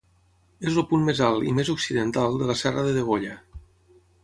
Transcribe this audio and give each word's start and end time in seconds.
És 0.69 0.79
el 0.81 0.85
punt 0.93 1.05
més 1.09 1.21
alt 1.27 1.45
i 1.51 1.53
més 1.59 1.69
occidental 1.75 2.41
de 2.41 2.49
la 2.53 2.57
Serra 2.65 2.89
de 2.91 2.97
Degolla. 2.99 3.39